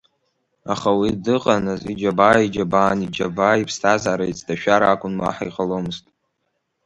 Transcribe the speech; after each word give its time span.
Аха 0.73 0.89
уи 0.99 1.09
дыҟанаҵ 1.23 1.81
иџьабаа 1.91 2.45
иџьабаан, 2.45 2.99
иџьабааи 3.05 3.59
иԥсҭазаареи 3.61 4.29
еицҭашәар 4.29 4.81
акәын, 4.83 5.15
уаҳа 5.21 5.45
иҟаломызт… 5.49 6.05